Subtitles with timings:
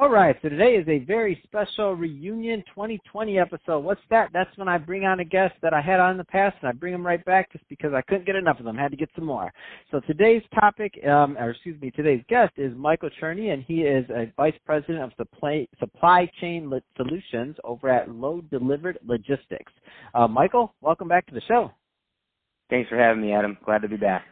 [0.00, 3.80] All right, so today is a very special reunion 2020 episode.
[3.80, 4.30] What's that?
[4.32, 6.70] That's when I bring on a guest that I had on in the past, and
[6.70, 8.76] I bring them right back just because I couldn't get enough of them.
[8.76, 9.52] Had to get some more.
[9.90, 14.08] So today's topic, um, or excuse me, today's guest is Michael Cherney, and he is
[14.08, 19.72] a vice president of supply, supply chain solutions over at Load Delivered Logistics.
[20.14, 21.72] Uh, Michael, welcome back to the show.
[22.70, 23.58] Thanks for having me, Adam.
[23.66, 24.24] Glad to be back.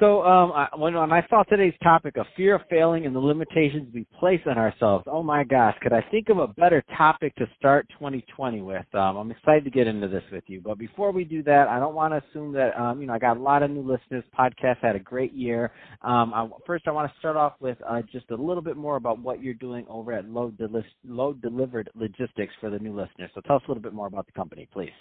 [0.00, 3.20] So um, I, when, when I saw today's topic of fear of failing and the
[3.20, 7.34] limitations we place on ourselves, oh my gosh, could I think of a better topic
[7.36, 8.86] to start 2020 with?
[8.94, 10.60] Um, I'm excited to get into this with you.
[10.60, 13.18] But before we do that, I don't want to assume that, um, you know, I
[13.18, 14.22] got a lot of new listeners.
[14.38, 15.72] Podcast had a great year.
[16.02, 18.96] Um, I, first, I want to start off with uh, just a little bit more
[18.96, 23.30] about what you're doing over at Load, Deli- Load Delivered Logistics for the new listeners.
[23.34, 24.92] So tell us a little bit more about the company, please.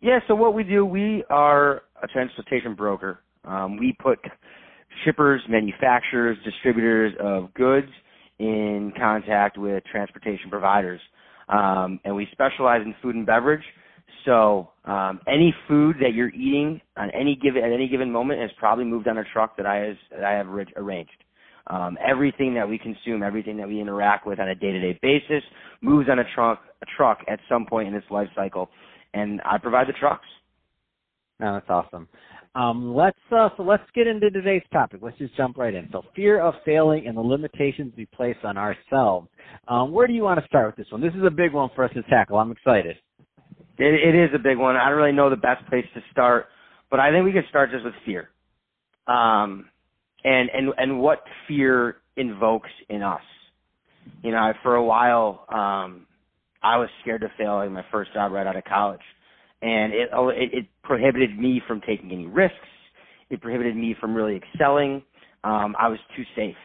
[0.00, 4.18] Yeah, so what we do, we are a transportation broker um, we put
[5.04, 7.88] shippers, manufacturers, distributors of goods
[8.38, 11.00] in contact with transportation providers.
[11.48, 13.62] Um, and we specialize in food and beverage.
[14.24, 18.50] So um, any food that you're eating on any given at any given moment has
[18.58, 21.24] probably moved on a truck that I has that I have arranged.
[21.68, 25.42] Um, everything that we consume, everything that we interact with on a day-to-day basis,
[25.80, 28.70] moves on a truck a truck at some point in its life cycle,
[29.14, 30.26] and I provide the trucks.
[31.40, 32.08] No, that's awesome.
[32.56, 35.00] Um, let's uh, so let's get into today's topic.
[35.02, 35.90] Let's just jump right in.
[35.92, 39.28] So, fear of failing and the limitations we place on ourselves.
[39.68, 41.02] Um, where do you want to start with this one?
[41.02, 42.38] This is a big one for us to tackle.
[42.38, 42.96] I'm excited.
[43.78, 44.74] It, it is a big one.
[44.74, 46.46] I don't really know the best place to start,
[46.90, 48.30] but I think we could start just with fear,
[49.06, 49.68] um,
[50.24, 53.20] and and and what fear invokes in us.
[54.22, 56.06] You know, for a while, um,
[56.62, 59.02] I was scared to fail in my first job right out of college
[59.62, 62.56] and it, oh, it, it prohibited me from taking any risks.
[63.30, 65.02] It prohibited me from really excelling.
[65.44, 66.56] Um, I was too safe.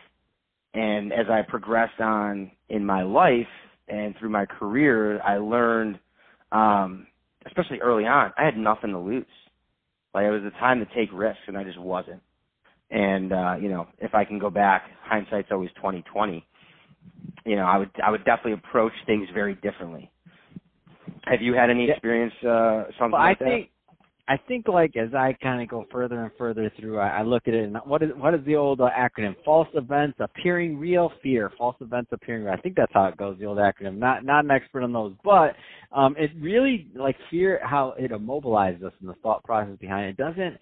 [0.74, 3.48] And as I progressed on in my life
[3.88, 6.00] and through my career, I learned,
[6.52, 7.08] um,
[7.46, 9.26] especially early on, I had nothing to lose.
[10.14, 12.22] Like it was the time to take risks, and I just wasn't.
[12.90, 16.46] And uh, you know, if I can go back, hindsight's always twenty twenty.
[17.46, 20.12] You know, I would I would definitely approach things very differently.
[21.32, 23.70] Have you had any experience uh, something well, like I think,
[24.28, 27.48] I think like as I kind of go further and further through, I, I look
[27.48, 29.36] at it and what is what is the old uh, acronym?
[29.46, 31.50] False events appearing real, fear.
[31.58, 32.54] False events appearing real.
[32.54, 33.38] I think that's how it goes.
[33.40, 33.98] The old acronym.
[33.98, 35.56] Not not an expert on those, but
[35.96, 40.10] um, it really like fear how it immobilizes us and the thought process behind it.
[40.12, 40.58] it doesn't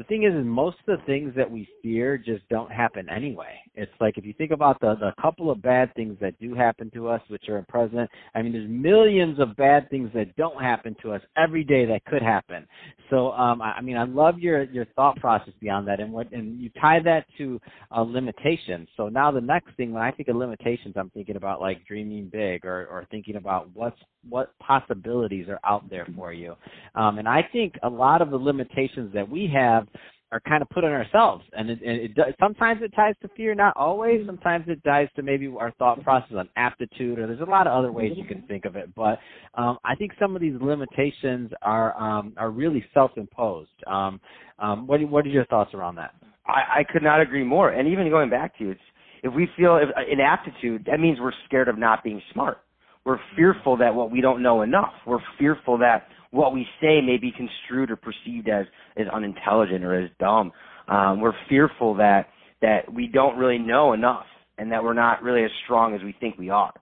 [0.00, 3.60] the thing is, is most of the things that we fear just don't happen anyway.
[3.74, 6.90] It's like if you think about the the couple of bad things that do happen
[6.92, 8.10] to us, which are present.
[8.34, 12.04] I mean, there's millions of bad things that don't happen to us every day that
[12.04, 12.66] could happen.
[13.10, 16.32] So, um, I, I mean, I love your your thought process beyond that, and what
[16.32, 17.60] and you tie that to
[17.96, 18.88] uh, limitations.
[18.96, 22.28] So now the next thing, when I think of limitations, I'm thinking about like dreaming
[22.30, 23.98] big or or thinking about what's
[24.28, 26.54] what possibilities are out there for you.
[26.96, 29.86] Um, and I think a lot of the limitations that we have
[30.32, 33.54] are kind of put on ourselves, and it, it, it sometimes it ties to fear,
[33.54, 34.24] not always.
[34.26, 37.72] Sometimes it ties to maybe our thought process on aptitude, or there's a lot of
[37.72, 38.94] other ways you can think of it.
[38.94, 39.18] But
[39.54, 43.70] um, I think some of these limitations are um, are really self-imposed.
[43.86, 44.20] Um,
[44.58, 46.14] um, what what are your thoughts around that?
[46.46, 47.70] I, I could not agree more.
[47.70, 48.80] And even going back to you, it's
[49.22, 52.58] if we feel if, inaptitude, that means we're scared of not being smart.
[53.04, 54.92] We're fearful that what we don't know enough.
[55.06, 58.66] We're fearful that what we say may be construed or perceived as
[58.96, 60.52] as unintelligent or as dumb.
[60.88, 62.28] Um, we're fearful that
[62.62, 64.26] that we don't really know enough
[64.58, 66.72] and that we're not really as strong as we think we are.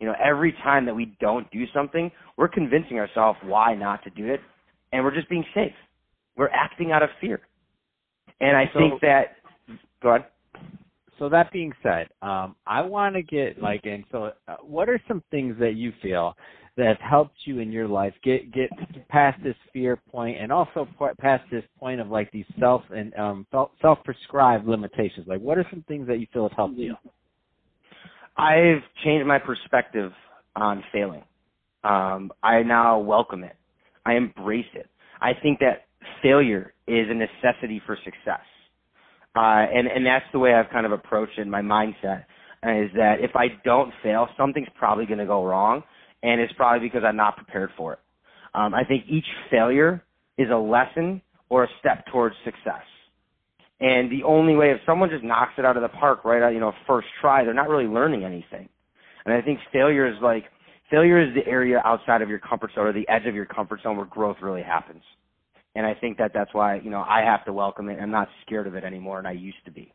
[0.00, 4.10] You know, every time that we don't do something, we're convincing ourselves why not to
[4.10, 4.40] do it,
[4.92, 5.72] and we're just being safe.
[6.36, 7.40] We're acting out of fear.
[8.40, 9.36] And I so, think that
[10.02, 10.26] go ahead
[11.18, 15.00] so that being said, um, I want to get like, and so, uh, what are
[15.08, 16.36] some things that you feel
[16.78, 18.70] that have helped you in your life get get
[19.08, 20.88] past this fear point, and also
[21.20, 23.46] past this point of like these self and um,
[23.82, 25.26] self prescribed limitations?
[25.28, 26.94] Like, what are some things that you feel have helped you?
[28.36, 30.12] I've changed my perspective
[30.54, 31.24] on failing.
[31.82, 33.56] Um, I now welcome it.
[34.06, 34.88] I embrace it.
[35.20, 35.86] I think that
[36.22, 38.40] failure is a necessity for success.
[39.36, 42.24] Uh, and, and that's the way I've kind of approached it in my mindset.
[42.62, 45.82] is that if I don't fail, something's probably going to go wrong,
[46.22, 47.98] and it's probably because I'm not prepared for it.
[48.54, 50.02] Um, I think each failure
[50.36, 52.82] is a lesson or a step towards success.
[53.80, 56.52] And the only way, if someone just knocks it out of the park right out,
[56.52, 58.68] you know, first try, they're not really learning anything.
[59.24, 60.44] And I think failure is like,
[60.90, 63.80] failure is the area outside of your comfort zone or the edge of your comfort
[63.82, 65.02] zone where growth really happens.
[65.74, 68.00] And I think that that's why, you know, I have to welcome it.
[68.00, 69.92] I'm not scared of it anymore, and I used to be.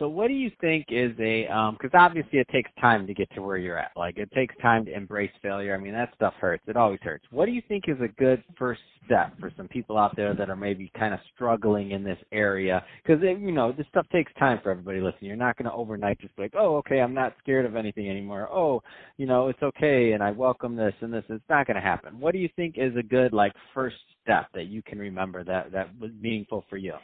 [0.00, 1.42] So what do you think is a
[1.72, 3.90] because um, obviously it takes time to get to where you're at.
[3.94, 5.74] Like it takes time to embrace failure.
[5.74, 6.62] I mean that stuff hurts.
[6.66, 7.26] It always hurts.
[7.30, 10.48] What do you think is a good first step for some people out there that
[10.48, 12.82] are maybe kind of struggling in this area?
[13.04, 15.28] Because you know this stuff takes time for everybody listening.
[15.28, 18.48] You're not going to overnight just like, oh okay, I'm not scared of anything anymore.
[18.50, 18.82] Oh,
[19.18, 21.24] you know it's okay, and I welcome this and this.
[21.28, 22.18] It's not going to happen.
[22.18, 25.72] What do you think is a good like first step that you can remember that
[25.72, 26.94] that was meaningful for you?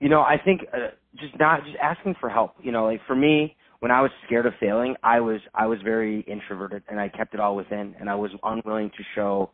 [0.00, 2.54] You know, I think uh, just not just asking for help.
[2.62, 5.78] You know, like for me, when I was scared of failing, I was I was
[5.82, 9.50] very introverted and I kept it all within, and I was unwilling to show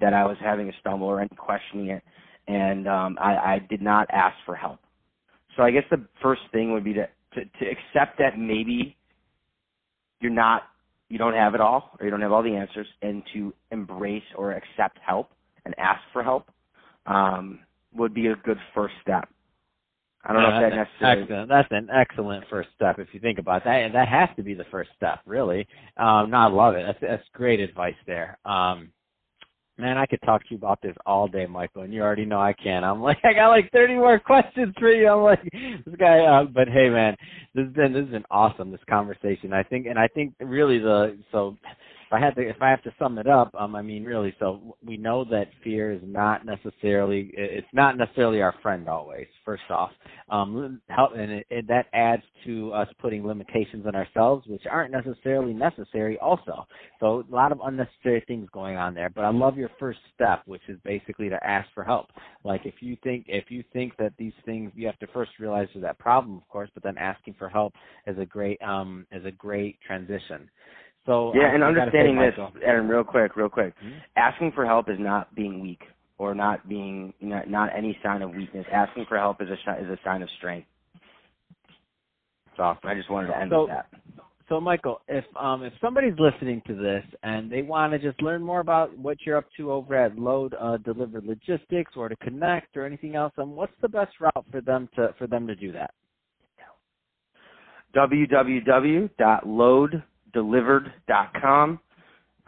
[0.00, 2.02] that I was having a stumble or any questioning it,
[2.48, 4.80] and um, I, I did not ask for help.
[5.56, 8.96] So I guess the first thing would be to, to to accept that maybe
[10.20, 10.64] you're not
[11.08, 14.24] you don't have it all or you don't have all the answers, and to embrace
[14.36, 15.30] or accept help
[15.64, 16.50] and ask for help
[17.06, 17.60] um,
[17.94, 19.28] would be a good first step.
[20.26, 21.22] I don't know uh, if that necessarily.
[21.22, 21.48] Excellent.
[21.48, 23.92] That's an excellent first step if you think about that.
[23.92, 25.66] That has to be the first step, really.
[25.96, 26.84] Um, no, I love it.
[26.84, 28.38] That's that's great advice there.
[28.44, 28.90] Um,
[29.78, 32.40] man, I could talk to you about this all day, Michael, and you already know
[32.40, 32.82] I can.
[32.82, 35.08] I'm like, I got like 30 more questions for you.
[35.08, 35.42] I'm like,
[35.84, 36.20] this guy.
[36.20, 37.16] Uh, but hey, man,
[37.54, 38.72] this has been this has been awesome.
[38.72, 41.56] This conversation, I think, and I think really the so
[42.06, 44.34] if I had to, if I have to sum it up, um, I mean, really,
[44.38, 49.26] so we know that fear is not necessarily, it's not necessarily our friend always.
[49.44, 49.90] First off,
[50.30, 54.92] um, help, and it, it, that adds to us putting limitations on ourselves, which aren't
[54.92, 56.16] necessarily necessary.
[56.18, 56.66] Also,
[57.00, 59.10] so a lot of unnecessary things going on there.
[59.10, 62.06] But I love your first step, which is basically to ask for help.
[62.44, 65.68] Like if you think, if you think that these things, you have to first realize
[65.74, 67.74] there's that problem, of course, but then asking for help
[68.06, 70.48] is a great, um, is a great transition.
[71.06, 73.98] So yeah, and understanding this, Aaron, real quick, real quick, mm-hmm.
[74.16, 75.82] asking for help is not being weak
[76.18, 78.66] or not being not, not any sign of weakness.
[78.72, 80.66] Asking for help is a is a sign of strength.
[82.56, 83.86] So I just wanted to end so, with that.
[84.48, 88.42] So Michael, if um if somebody's listening to this and they want to just learn
[88.42, 92.76] more about what you're up to over at Load uh, Delivered Logistics or to connect
[92.76, 95.70] or anything else, um, what's the best route for them to for them to do
[95.72, 95.92] that?
[97.94, 101.80] www.load delivered.com.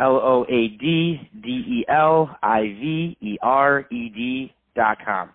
[0.00, 5.30] L O A D D E L I V E R E D dot com.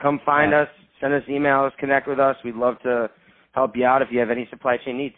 [0.00, 0.68] Come find us,
[1.00, 2.36] send us emails, connect with us.
[2.44, 3.10] We'd love to
[3.52, 5.14] help you out if you have any supply chain needs.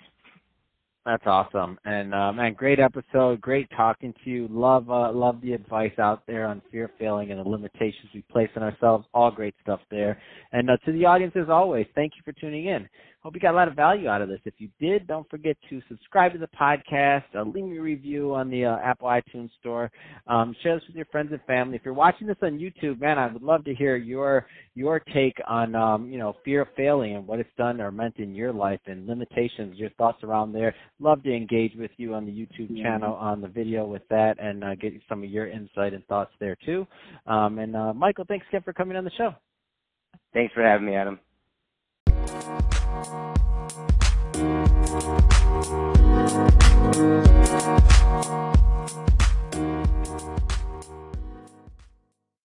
[1.06, 3.40] That's awesome, and uh, man, great episode.
[3.40, 4.48] Great talking to you.
[4.50, 8.50] Love, uh, love the advice out there on fear failing and the limitations we place
[8.54, 9.06] on ourselves.
[9.14, 10.20] All great stuff there.
[10.52, 12.86] And uh, to the audience, as always, thank you for tuning in.
[13.22, 14.40] Hope you got a lot of value out of this.
[14.46, 18.34] If you did, don't forget to subscribe to the podcast, uh, leave me a review
[18.34, 19.90] on the uh, Apple iTunes Store,
[20.26, 21.76] um, share this with your friends and family.
[21.76, 25.36] If you're watching this on YouTube, man, I would love to hear your your take
[25.46, 28.54] on um, you know fear of failing and what it's done or meant in your
[28.54, 30.74] life and limitations, your thoughts around there.
[30.98, 34.64] Love to engage with you on the YouTube channel on the video with that and
[34.64, 36.86] uh, get some of your insight and thoughts there too.
[37.26, 39.34] Um, and uh, Michael, thanks again for coming on the show.
[40.32, 41.18] Thanks for having me, Adam.
[43.02, 43.30] Thank.